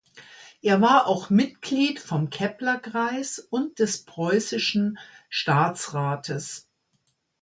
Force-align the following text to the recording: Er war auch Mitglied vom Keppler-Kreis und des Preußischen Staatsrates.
Er 0.63 0.81
war 0.81 1.05
auch 1.05 1.29
Mitglied 1.29 1.99
vom 1.99 2.31
Keppler-Kreis 2.31 3.37
und 3.37 3.77
des 3.77 4.03
Preußischen 4.03 4.97
Staatsrates. 5.29 6.67